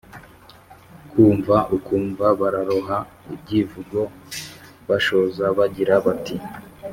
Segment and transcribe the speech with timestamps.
[1.09, 2.97] kumva ukumva bararoha
[3.33, 3.99] ibyivugo,
[4.87, 6.35] bashoza bagira bati:“